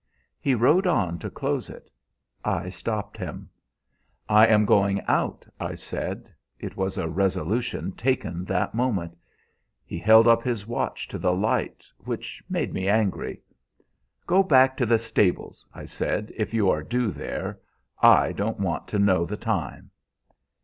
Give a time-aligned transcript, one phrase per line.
[0.39, 1.91] He rode on to close it.
[2.43, 3.51] I stopped him.
[4.29, 6.33] 'I am going out,' I said.
[6.59, 9.15] It was a resolution taken that moment.
[9.85, 13.43] He held up his watch to the light, which made me angry.
[14.25, 17.59] "'Go back to the stables,' I said, 'if you are due there.
[18.01, 19.91] I don't want to know the time.'